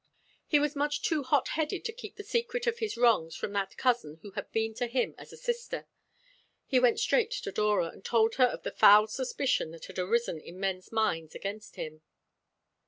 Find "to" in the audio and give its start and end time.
1.85-1.93, 4.81-4.87, 7.29-7.51